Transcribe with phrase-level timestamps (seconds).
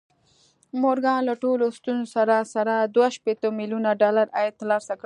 [0.81, 4.99] مورګان له ټولو ستونزو سره سره دوه شپېته ميليونه ډالر عايد ترلاسه کړ.